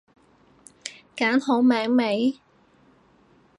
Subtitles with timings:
[1.15, 2.39] 揀好名未？